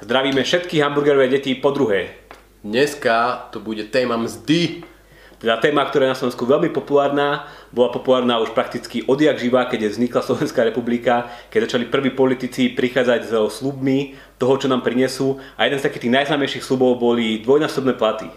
[0.00, 2.16] Zdravíme všetky hamburgerové deti po druhé.
[2.64, 4.80] Dneska to bude téma mzdy.
[5.36, 9.92] Teda téma, ktorá je na Slovensku veľmi populárna, bola populárna už prakticky odjak živa, keď
[9.92, 15.36] vznikla Slovenská republika, keď začali prví politici prichádzať so slubmi toho, čo nám prinesú.
[15.60, 18.28] A jeden z takých tých najznámejších slubov boli dvojnásobné platy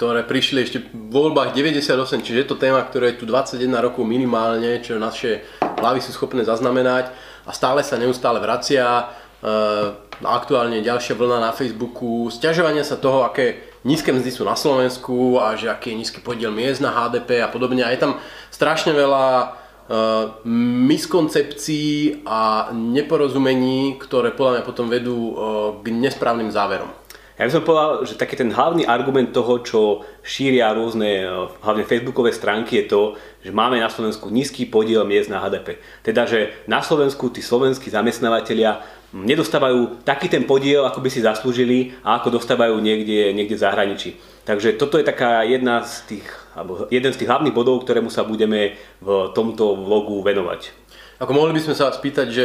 [0.00, 4.00] ktoré prišli ešte v voľbách 98, čiže je to téma, ktoré je tu 21 rokov
[4.08, 7.12] minimálne, čo naše hlavy sú schopné zaznamenať
[7.44, 9.12] a stále sa neustále vracia.
[9.44, 15.40] Uh, aktuálne ďalšia vlna na Facebooku, sťažovania sa toho, aké nízke mzdy sú na Slovensku
[15.40, 17.80] a že aký je nízky podiel miest na HDP a podobne.
[17.80, 18.20] A je tam
[18.52, 20.44] strašne veľa uh,
[20.84, 25.34] miskoncepcií a neporozumení, ktoré podľa mňa potom vedú uh,
[25.80, 26.92] k nesprávnym záverom.
[27.40, 29.80] Ja by som povedal, že taký ten hlavný argument toho, čo
[30.20, 31.28] šíria rôzne, e,
[31.64, 33.02] hlavne facebookové stránky, je to,
[33.40, 35.80] že máme na Slovensku nízky podiel miest na HDP.
[36.04, 41.98] Teda, že na Slovensku tí slovenskí zamestnávateľia nedostávajú taký ten podiel, ako by si zaslúžili
[42.06, 44.10] a ako dostávajú niekde, niekde v zahraničí.
[44.46, 48.22] Takže toto je taká jedna z tých, alebo jeden z tých hlavných bodov, ktorému sa
[48.22, 50.70] budeme v tomto vlogu venovať.
[51.18, 52.44] Ako mohli by sme sa spýtať, že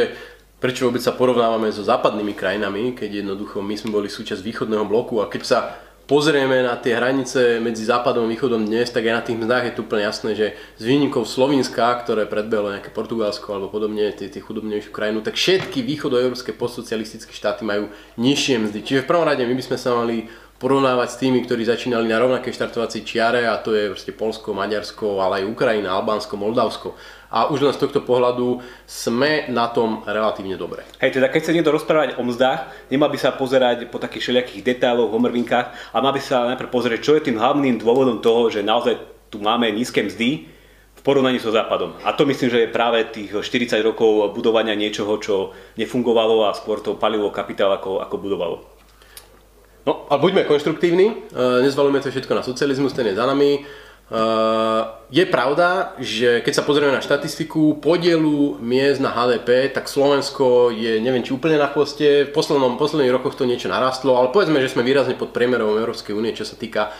[0.58, 5.22] prečo vôbec sa porovnávame so západnými krajinami, keď jednoducho my sme boli súčasť východného bloku
[5.22, 5.58] a keď sa
[6.06, 9.74] pozrieme na tie hranice medzi západom a východom dnes, tak aj na tých mzdách je
[9.74, 10.46] tu úplne jasné, že
[10.78, 15.82] z výnikov Slovenska, ktoré predbehlo nejaké Portugalsko alebo podobne, tie, tie chudobnejšiu krajinu, tak všetky
[15.82, 18.78] východoeurópske postsocialistické štáty majú nižšie mzdy.
[18.86, 22.16] Čiže v prvom rade my by sme sa mali porovnávať s tými, ktorí začínali na
[22.16, 26.96] rovnakej štartovacej čiare a to je proste Polsko, Maďarsko, ale aj Ukrajina, Albánsko, Moldavsko.
[27.36, 30.88] A už len z tohto pohľadu sme na tom relatívne dobre.
[31.04, 34.64] Hej, teda keď sa niekto rozprávať o mzdách, nemal by sa pozerať po takých všelijakých
[34.64, 38.64] detailoch, homrvinkách, ale mal by sa najprv pozrieť, čo je tým hlavným dôvodom toho, že
[38.64, 38.96] naozaj
[39.28, 40.48] tu máme nízke mzdy
[40.96, 41.92] v porovnaní so Západom.
[42.08, 46.80] A to myslím, že je práve tých 40 rokov budovania niečoho, čo nefungovalo a skôr
[46.80, 48.56] to palilo kapitál ako, ako budovalo.
[49.86, 51.14] No, ale buďme konštruktívni, e,
[51.62, 53.62] nezvalujme to všetko na socializmus, ten je za nami.
[54.06, 54.22] E,
[55.10, 61.02] je pravda, že keď sa pozrieme na štatistiku podielu miest na HDP, tak Slovensko je,
[61.02, 64.70] neviem či úplne na chvoste, v poslednom, posledných rokoch to niečo narastlo, ale povedzme, že
[64.70, 66.94] sme výrazne pod priemerom Európskej únie, čo sa týka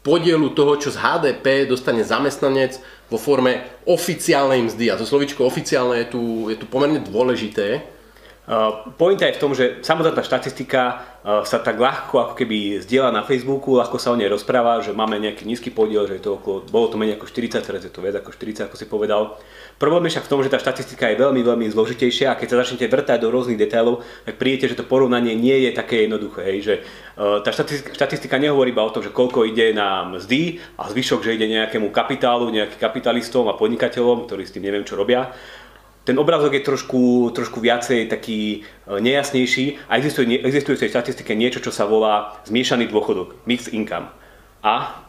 [0.00, 2.80] podielu toho, čo z HDP dostane zamestnanec
[3.12, 4.88] vo forme oficiálnej mzdy.
[4.88, 8.00] A to slovičko oficiálne je tu, je tu pomerne dôležité,
[8.98, 13.76] Pointa je v tom, že samotná štatistika sa tak ľahko ako keby zdieľa na Facebooku,
[13.76, 16.88] ľahko sa o nej rozpráva, že máme nejaký nízky podiel, že je to okolo, bolo
[16.88, 19.36] to menej ako 40, teraz je to viac ako 40, ako si povedal.
[19.76, 22.60] Problém je však v tom, že tá štatistika je veľmi, veľmi zložitejšia a keď sa
[22.64, 26.40] začnete vrtať do rôznych detailov, tak prídete, že to porovnanie nie je také jednoduché.
[26.40, 26.74] Hej, že
[27.16, 31.36] tá štatistika, štatistika nehovorí iba o tom, že koľko ide na mzdy a zvyšok, že
[31.36, 35.32] ide nejakému kapitálu, nejakým kapitalistom a podnikateľom, ktorí s tým neviem čo robia,
[36.04, 41.36] ten obrázok je trošku, trošku viacej taký e, nejasnejší a existuje, existuje v tej štatistike
[41.36, 44.08] niečo, čo sa volá zmiešaný dôchodok, mixed income.
[44.64, 45.04] A?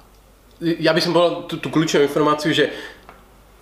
[0.62, 2.70] Ja by som povedal tú, tú kľúčovú informáciu, že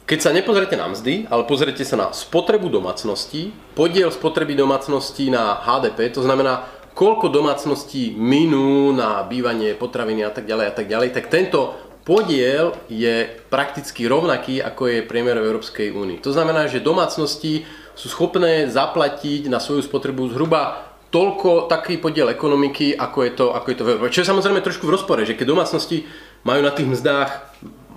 [0.10, 5.62] keď sa nepozrete na mzdy, ale pozrite sa na spotrebu domácností, podiel spotreby domácností na
[5.62, 6.66] HDP, to znamená,
[6.98, 12.76] koľko domácností minú na bývanie, potraviny a tak ďalej a tak ďalej, tak tento podiel
[12.90, 16.24] je prakticky rovnaký, ako je priemer v Európskej únii.
[16.26, 22.94] To znamená, že domácnosti sú schopné zaplatiť na svoju spotrebu zhruba toľko taký podiel ekonomiky,
[22.94, 24.14] ako je to, ako je to v Európe.
[24.14, 26.06] Čo je samozrejme trošku v rozpore, že keď domácnosti
[26.46, 27.32] majú na tých mzdách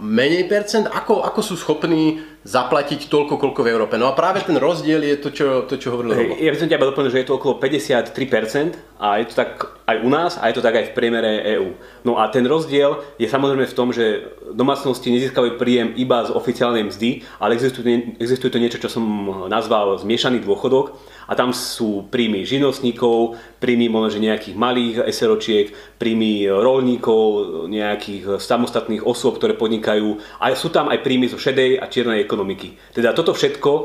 [0.01, 3.95] menej percent, ako, ako sú schopní zaplatiť toľko, koľko v Európe.
[3.95, 6.35] No a práve ten rozdiel je to, čo, to, čo hovoril Robo.
[6.43, 9.51] Ja by som ťa doplnil, že je to okolo 53% a je to tak
[9.87, 11.79] aj u nás a je to tak aj v priemere EÚ.
[12.03, 16.91] No a ten rozdiel je samozrejme v tom, že domácnosti nezískajú príjem iba z oficiálnej
[16.91, 19.05] mzdy, ale existuje, existuje to niečo, čo som
[19.47, 20.99] nazval zmiešaný dôchodok
[21.31, 27.23] a tam sú príjmy živnostníkov, príjmy možno nejakých malých SROčiek, príjmy rolníkov,
[27.71, 32.81] nejakých samostatných osôb, ktoré podnikajú a sú tam aj príjmy zo šedej a čiernej ekonomiky.
[32.97, 33.83] Teda toto všetko e,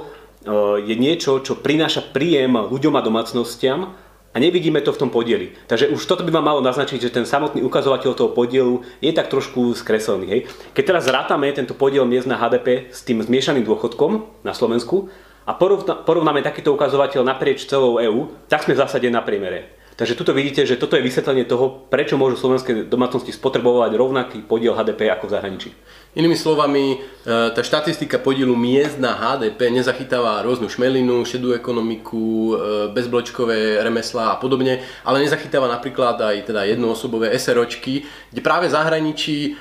[0.87, 3.91] je niečo, čo prináša príjem ľuďom a domácnostiam
[4.31, 5.51] a nevidíme to v tom podieli.
[5.67, 9.27] Takže už toto by vám malo naznačiť, že ten samotný ukazovateľ toho podielu je tak
[9.27, 10.25] trošku skreslený.
[10.31, 10.41] Hej.
[10.71, 15.11] Keď teraz zrátame tento podiel miest na HDP s tým zmiešaným dôchodkom na Slovensku
[15.43, 15.51] a
[16.07, 19.75] porovnáme takýto ukazovateľ naprieč celou EÚ, tak sme v zásade na priemere.
[19.97, 24.77] Takže tuto vidíte, že toto je vysvetlenie toho, prečo môžu slovenské domácnosti spotrebovať rovnaký podiel
[24.77, 25.69] HDP ako v zahraničí.
[26.15, 26.97] Inými slovami, e,
[27.51, 32.53] tá štatistika podielu miest na HDP nezachytáva rôznu šmelinu, šedú ekonomiku, e,
[32.95, 39.37] bezbločkové remeslá a podobne, ale nezachytáva napríklad aj teda jednoosobové SROčky, kde práve v zahraničí
[39.45, 39.51] e,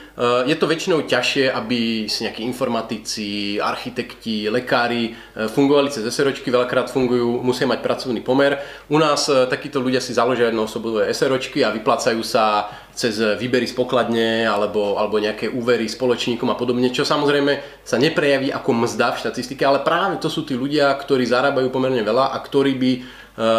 [0.46, 7.42] je to väčšinou ťažšie, aby si nejakí informatici, architekti, lekári fungovali cez SROčky, veľakrát fungujú,
[7.42, 8.56] musia mať pracovný pomer.
[8.88, 14.48] U nás takíto ľudia si založia jednoosobové SROčky a vyplácajú sa cez výbery z pokladne
[14.48, 19.62] alebo, alebo nejaké úvery spoločníkom a podobne, čo samozrejme sa neprejaví ako mzda v štatistike,
[19.68, 23.00] ale práve to sú tí ľudia, ktorí zarábajú pomerne veľa a ktorí by e,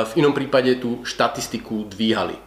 [0.09, 2.46] v inom prípade tú štatistiku dvíhali.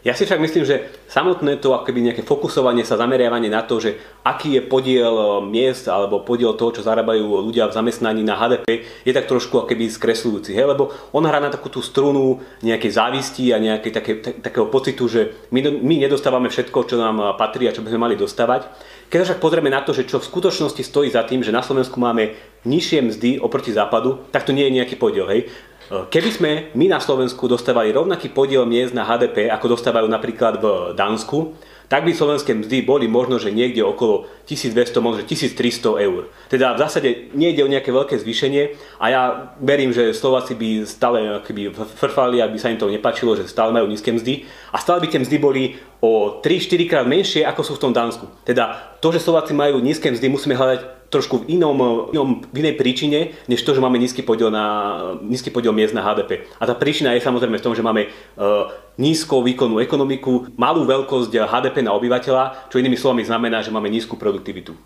[0.00, 4.00] Ja si však myslím, že samotné to akoby nejaké fokusovanie sa, zameriavanie na to, že
[4.24, 8.88] aký je podiel e, miest alebo podiel toho, čo zarábajú ľudia v zamestnaní na HDP,
[9.04, 10.56] je tak trošku akoby skresľujúci.
[10.56, 10.72] Hej?
[10.72, 15.36] Lebo on hrá na takú tú strunu nejakej závisti a nejakej také, takého pocitu, že
[15.52, 18.72] my, my nedostávame všetko, čo nám patrí a čo by sme mali dostávať.
[19.12, 21.98] Keď však pozrieme na to, že čo v skutočnosti stojí za tým, že na Slovensku
[22.00, 22.32] máme
[22.64, 25.28] nižšie mzdy oproti západu, tak to nie je nejaký podiel.
[25.28, 25.50] Hej?
[25.90, 30.94] Keby sme my na Slovensku dostávali rovnaký podiel miest na HDP, ako dostávajú napríklad v
[30.94, 31.58] Dánsku,
[31.90, 36.30] tak by slovenské mzdy boli možno, že niekde okolo 1200, možno 1300 eur.
[36.46, 39.22] Teda v zásade nejde o nejaké veľké zvýšenie a ja
[39.58, 43.90] verím, že Slováci by stále keby frfali, aby sa im to nepačilo, že stále majú
[43.90, 47.82] nízke mzdy a stále by tie mzdy boli o 3-4 krát menšie, ako sú v
[47.82, 48.30] tom Dánsku.
[48.46, 52.78] Teda to, že Slováci majú nízke mzdy, musíme hľadať trošku v inom, inom, v inej
[52.78, 56.46] príčine, než to, že máme nízky podiel, na, nízky podiel miest na HDP.
[56.62, 61.34] A tá príčina je samozrejme v tom, že máme uh, nízko výkonnú ekonomiku, malú veľkosť
[61.34, 64.78] HDP na obyvateľa, čo inými slovami znamená, že máme nízku produktivitu.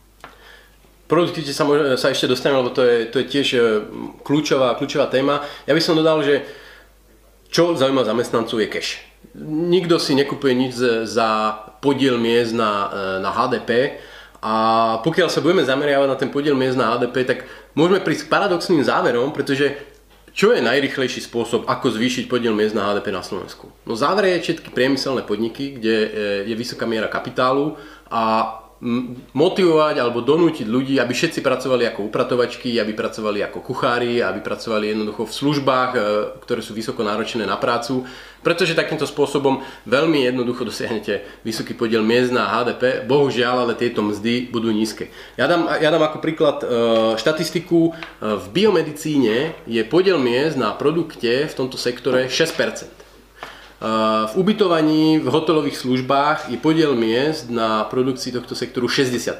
[1.05, 1.69] Produktivite sa,
[2.00, 3.61] sa ešte dostaneme, lebo to je, to je tiež e,
[4.25, 5.44] kľúčová, kľúčová téma.
[5.69, 6.49] Ja by som dodal, že
[7.53, 9.05] čo zaujíma zamestnancov je cash.
[9.44, 10.73] Nikto si nekupuje nič
[11.05, 11.29] za
[11.85, 14.00] podiel miest na, e, na HDP,
[14.44, 14.55] a
[15.00, 18.85] pokiaľ sa budeme zameriavať na ten podiel miest na HDP, tak môžeme prísť k paradoxným
[18.85, 19.73] záverom, pretože
[20.37, 23.73] čo je najrychlejší spôsob, ako zvýšiť podiel miest na HDP na Slovensku?
[23.88, 26.08] No záver je všetky priemyselné podniky, kde e,
[26.44, 27.81] je vysoká miera kapitálu
[28.12, 28.52] a
[29.32, 34.91] motivovať alebo donútiť ľudí, aby všetci pracovali ako upratovačky, aby pracovali ako kuchári, aby pracovali
[34.93, 35.99] jednoducho v službách, e,
[36.43, 38.03] ktoré sú vysoko náročené na prácu,
[38.43, 43.06] pretože takýmto spôsobom veľmi jednoducho dosiahnete vysoký podiel miest na HDP.
[43.06, 45.09] Bohužiaľ, ale tieto mzdy budú nízke.
[45.38, 46.67] Ja dám, ja dám ako príklad e,
[47.17, 47.81] štatistiku.
[47.88, 47.93] E,
[48.43, 53.03] v biomedicíne je podiel miest na produkte v tomto sektore 6%.
[54.25, 59.36] V ubytovaní v hotelových službách je podiel miest na produkcii tohto sektoru 60%.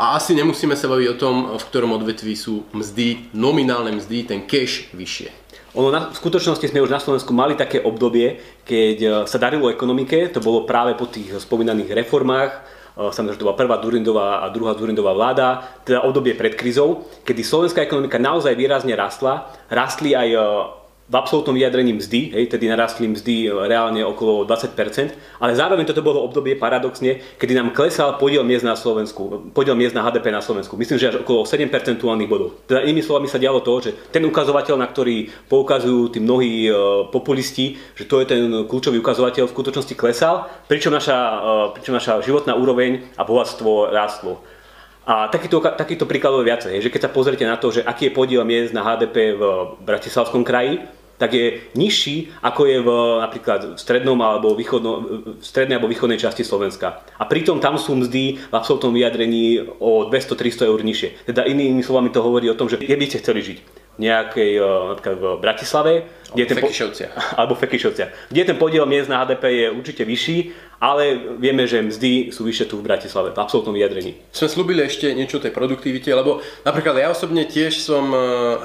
[0.00, 4.40] A asi nemusíme sa baviť o tom, v ktorom odvetví sú mzdy, nominálne mzdy, ten
[4.48, 5.28] cash vyššie.
[5.76, 9.68] Ono na, v skutočnosti sme už na Slovensku mali také obdobie, keď e, sa darilo
[9.68, 14.28] ekonomike, to bolo práve po tých spomínaných reformách, e, samozrejme, že to bola prvá Durindová
[14.42, 20.14] a druhá Durindová vláda, teda obdobie pred krizou, kedy slovenská ekonomika naozaj výrazne rastla, rastli
[20.14, 20.28] aj
[21.14, 26.26] v absolútnom vyjadrení mzdy, hej, tedy narastli mzdy reálne okolo 20%, ale zároveň toto bolo
[26.26, 30.74] obdobie paradoxne, kedy nám klesal podiel miest na Slovensku, podiel miest na HDP na Slovensku.
[30.74, 32.58] Myslím, že až okolo 7 percentuálnych bodov.
[32.66, 36.70] Teda inými slovami sa dialo to, že ten ukazovateľ, na ktorý poukazujú tí mnohí e,
[37.14, 42.26] populisti, že to je ten kľúčový ukazovateľ, v skutočnosti klesal, pričom naša, e, pričom naša
[42.26, 44.42] životná úroveň a bohatstvo rástlo.
[45.06, 48.16] A takýto, takýto príkladov je viacej, že keď sa pozrite na to, že aký je
[48.16, 49.42] podiel miest na HDP v
[49.84, 52.88] Bratislavskom kraji, tak je nižší, ako je v
[53.22, 54.92] napríklad v strednom alebo východno,
[55.38, 57.02] v strednej alebo východnej časti Slovenska.
[57.18, 61.28] A pritom tam sú mzdy v absolútnom vyjadrení o 200-300 eur nižšie.
[61.28, 63.58] Teda inými slovami to hovorí o tom, že kde by ste chceli žiť
[63.98, 65.92] nejakej, eh, napríklad v Bratislave,
[66.34, 67.08] kde ten, Fekišovcia.
[67.38, 70.38] alebo Fekišovcia, kde ten podiel miest na HDP je určite vyšší,
[70.82, 74.18] ale vieme, že mzdy sú vyššie tu v Bratislave, v absolútnom vyjadrení.
[74.34, 78.20] Sme slúbili ešte niečo o tej produktivite, lebo napríklad ja osobne tiež som eh,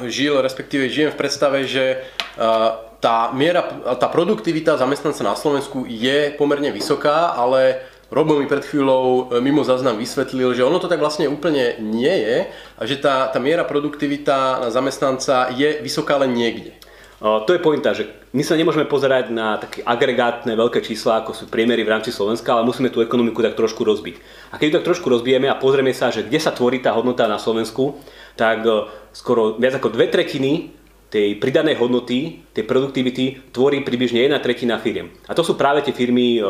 [0.10, 3.64] žil, respektíve žijem v predstave, že eh, tá miera,
[3.96, 9.62] tá produktivita zamestnanca na Slovensku je pomerne vysoká, ale Robo mi pred chvíľou e, mimo
[9.62, 13.62] záznam vysvetlil, že ono to tak vlastne úplne nie je a že tá, tá miera
[13.62, 16.74] produktivita na zamestnanca je vysoká len niekde.
[17.20, 21.44] To je pointa, že my sa nemôžeme pozerať na také agregátne veľké čísla, ako sú
[21.52, 24.16] priemery v rámci Slovenska, ale musíme tú ekonomiku tak trošku rozbiť.
[24.50, 27.28] A keď ju tak trošku rozbijeme a pozrieme sa, že kde sa tvorí tá hodnota
[27.28, 28.00] na Slovensku,
[28.40, 30.79] tak e, skoro viac ako dve tretiny
[31.10, 35.10] tej pridanej hodnoty, tej produktivity tvorí približne jedna tretina firiem.
[35.26, 36.42] A to sú práve tie firmy, e,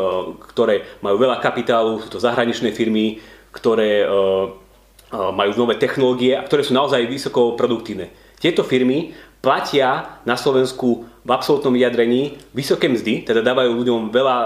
[0.52, 3.24] ktoré majú veľa kapitálu, sú to zahraničné firmy,
[3.56, 4.12] ktoré e, e,
[5.16, 8.12] majú nové technológie a ktoré sú naozaj vysoko produktívne.
[8.36, 14.36] Tieto firmy platia na Slovensku v absolútnom vyjadrení vysoké mzdy, teda dávajú ľuďom veľa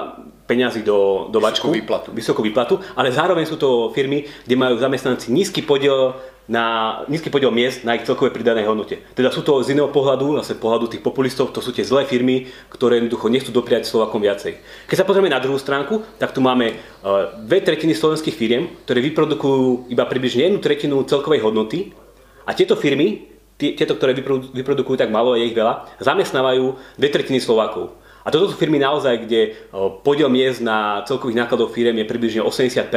[0.46, 2.08] peňazí do, do vačku, vysokú výplatu.
[2.14, 7.48] vysokú výplatu, ale zároveň sú to firmy, kde majú zamestnanci nízky podiel na nízky podiel
[7.48, 9.00] miest na ich celkovej pridanej hodnote.
[9.16, 12.52] Teda sú to z iného pohľadu, zase pohľadu tých populistov, to sú tie zlé firmy,
[12.68, 14.60] ktoré jednoducho nechcú dopriať Slovakom viacej.
[14.84, 19.00] Keď sa pozrieme na druhú stránku, tak tu máme uh, dve tretiny slovenských firiem, ktoré
[19.00, 21.96] vyprodukujú iba približne jednu tretinu celkovej hodnoty
[22.44, 24.12] a tieto firmy, tieto, ktoré
[24.52, 27.96] vyprodukujú tak malo, je ich veľa, zamestnávajú dve tretiny Slovákov.
[28.24, 29.52] A toto sú firmy naozaj, kde
[30.00, 32.88] podiel miest na celkových nákladov firiem je približne 80%.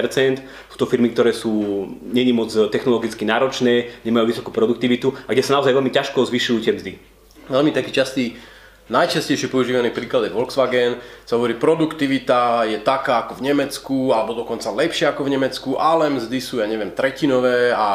[0.72, 5.60] Sú to firmy, ktoré sú není moc technologicky náročné, nemajú vysokú produktivitu a kde sa
[5.60, 6.92] naozaj veľmi ťažko zvyšujú tie mzdy.
[7.52, 8.40] Veľmi taký častý
[8.88, 10.96] Najčastejšie používaný príklad je Volkswagen,
[11.28, 16.08] sa hovorí, produktivita je taká ako v Nemecku, alebo dokonca lepšia ako v Nemecku, ale
[16.08, 17.92] mzdy sú, ja neviem, tretinové a, a,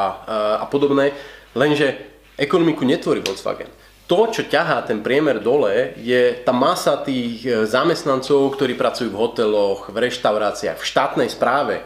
[0.61, 1.17] a podobné.
[1.57, 1.97] Lenže
[2.37, 3.73] ekonomiku netvorí Volkswagen
[4.12, 9.16] to, čo ťahá ten priemer dole, je tá masa tých e, zamestnancov, ktorí pracujú v
[9.16, 11.85] hoteloch, v reštauráciách, v štátnej správe e,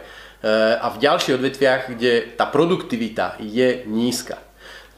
[0.75, 4.43] a v ďalších odvetviach, kde tá produktivita je nízka.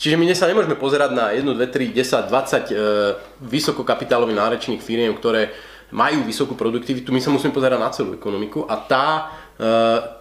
[0.01, 5.53] Čiže my sa nemôžeme pozerať na 1, 2, 3, 10, 20 vysokokapitálových nárečných firiem, ktoré
[5.93, 9.07] majú vysokú produktivitu, my sa musíme pozerať na celú ekonomiku a tá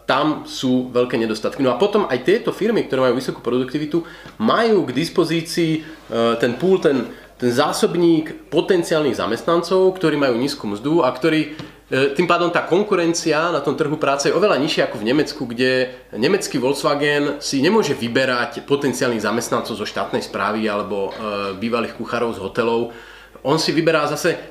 [0.09, 1.61] tam sú veľké nedostatky.
[1.61, 4.00] No a potom aj tieto firmy, ktoré majú vysokú produktivitu,
[4.40, 11.04] majú k dispozícii eh, ten pool, ten, ten zásobník potenciálnych zamestnancov, ktorí majú nízku mzdu
[11.04, 14.97] a ktorí eh, tým pádom tá konkurencia na tom trhu práce je oveľa nižšia ako
[14.97, 21.12] v Nemecku, kde nemecký Volkswagen si nemôže vyberať potenciálnych zamestnancov zo štátnej správy alebo
[21.61, 22.97] bývalých kuchárov z hotelov.
[23.45, 24.50] On si vyberá zase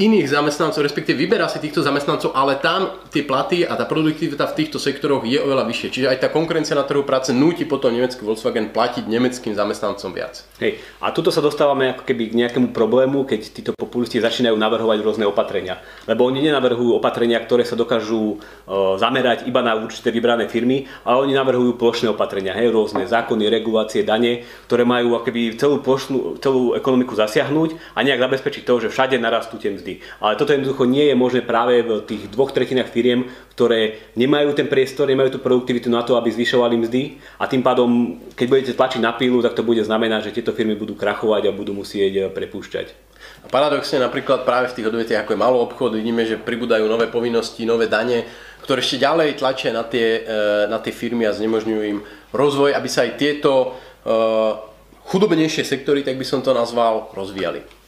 [0.00, 4.56] iných zamestnancov, respektíve vyberá si týchto zamestnancov, ale tam tie platy a tá produktivita v
[4.56, 5.88] týchto sektoroch je oveľa vyššie.
[5.92, 10.48] Čiže aj tá konkurencia na trhu práce núti potom nemecký Volkswagen platiť nemeckým zamestnancom viac.
[10.56, 14.98] Hej, a tuto sa dostávame ako keby k nejakému problému, keď títo populisti začínajú navrhovať
[15.04, 15.84] rôzne opatrenia.
[16.08, 21.28] Lebo oni nenavrhujú opatrenia, ktoré sa dokážu e, zamerať iba na určité vybrané firmy, ale
[21.28, 26.72] oni navrhujú plošné opatrenia, hej, rôzne zákony, regulácie, dane, ktoré majú akoby celú, plošnú, celú
[26.72, 29.98] ekonomiku zasiahnuť a nejak zabezpečiť to, že všade narastú tie mzdy.
[30.22, 33.26] Ale toto jednoducho nie je možné práve v tých dvoch tretinách firiem,
[33.58, 38.22] ktoré nemajú ten priestor, nemajú tú produktivitu na to, aby zvyšovali mzdy a tým pádom,
[38.38, 41.56] keď budete tlačiť na pílu, tak to bude znamenať, že tieto firmy budú krachovať a
[41.56, 43.10] budú musieť eh, prepúšťať.
[43.42, 47.10] A paradoxne napríklad práve v tých odvetiach ako je malý obchod vidíme, že pribúdajú nové
[47.10, 48.22] povinnosti, nové dane,
[48.62, 52.88] ktoré ešte ďalej tlačia na tie, eh, na tie firmy a znemožňujú im rozvoj, aby
[52.88, 53.76] sa aj tieto
[54.08, 54.56] uh,
[55.04, 57.81] chudobnejšie sektory, tak by som to nazval, rozvíjali.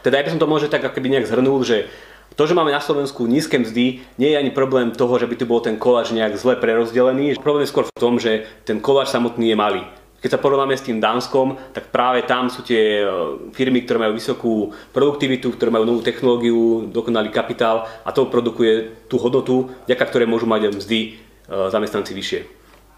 [0.00, 1.88] Teda ja by som to možno tak akoby nejak zhrnul, že
[2.38, 5.44] to, že máme na Slovensku nízke mzdy, nie je ani problém toho, že by tu
[5.44, 7.36] bol ten koláč nejak zle prerozdelený.
[7.42, 9.82] Problém je skôr v tom, že ten koláč samotný je malý.
[10.20, 13.04] Keď sa porovnáme s tým Dánskom, tak práve tam sú tie e,
[13.56, 14.52] firmy, ktoré majú vysokú
[14.92, 20.44] produktivitu, ktoré majú novú technológiu, dokonalý kapitál a to produkuje tú hodnotu, vďaka ktoré môžu
[20.44, 21.10] mať mzdy e,
[21.72, 22.40] zamestnanci vyššie.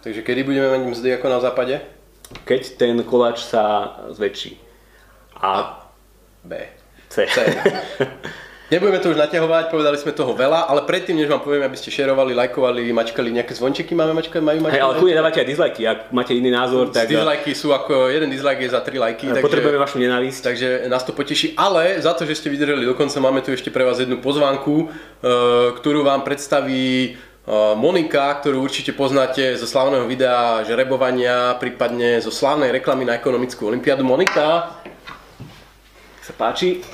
[0.02, 1.78] Takže kedy budeme mať mzdy ako na západe?
[2.42, 4.58] Keď ten koláč sa zväčší.
[5.38, 5.78] A
[6.42, 6.81] B.
[7.12, 7.28] C.
[7.28, 7.36] C.
[8.72, 11.92] Nebudeme to už naťahovať, povedali sme toho veľa, ale predtým, než vám poviem, aby ste
[11.92, 14.80] šerovali, lajkovali, mačkali nejaké zvončeky, máme mačkať, majú mačkať.
[14.80, 17.04] Hey, ale kľudne dávate aj dislajky, ak máte iný názor, tak...
[17.04, 19.28] Dislajky sú ako, jeden dislike je za 3 lajky.
[19.28, 20.40] Takže, potrebujeme vašu nenávisť.
[20.40, 23.84] Takže nás to poteší, ale za to, že ste vydržali dokonca, máme tu ešte pre
[23.84, 30.64] vás jednu pozvánku, eh, ktorú vám predstaví eh, Monika, ktorú určite poznáte zo slavného videa
[30.64, 34.00] žrebovania, prípadne zo slavnej reklamy na ekonomickú olimpiádu.
[34.00, 34.80] Monika,
[36.22, 36.86] sa páči.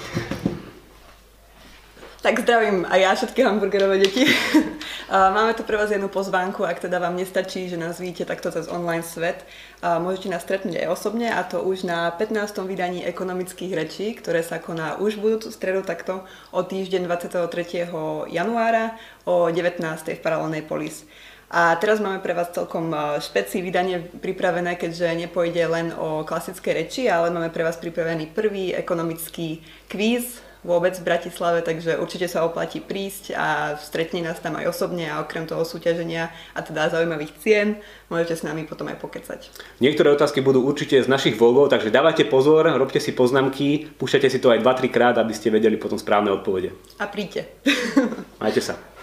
[2.18, 4.26] Tak zdravím aj ja všetky hamburgerové deti.
[5.08, 8.68] Máme tu pre vás jednu pozvánku, ak teda vám nestačí, že nás vidíte takto cez
[8.68, 9.40] online svet.
[9.80, 12.60] Môžete nás stretnúť aj osobne a to už na 15.
[12.68, 17.88] vydaní ekonomických rečí, ktoré sa koná už budúcu stredu takto o týždeň 23.
[18.28, 19.80] januára o 19.
[20.12, 21.08] v Paralelnej polis.
[21.48, 26.76] A teraz máme pre vás celkom e, špeci vydanie pripravené, keďže nepôjde len o klasické
[26.76, 32.42] reči, ale máme pre vás pripravený prvý ekonomický kvíz vôbec v Bratislave, takže určite sa
[32.42, 37.32] oplatí prísť a stretne nás tam aj osobne a okrem toho súťaženia a teda zaujímavých
[37.38, 37.68] cien
[38.10, 39.40] môžete s nami potom aj pokecať.
[39.78, 44.42] Niektoré otázky budú určite z našich vlogov, takže dávajte pozor, robte si poznámky, púšťate si
[44.42, 46.74] to aj 2-3 krát, aby ste vedeli potom správne odpovede.
[46.98, 47.46] A príďte.
[48.42, 48.97] Majte sa.